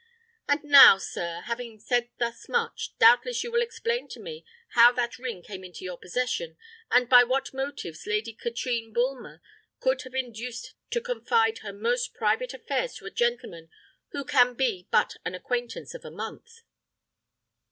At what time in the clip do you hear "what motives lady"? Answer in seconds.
7.23-8.33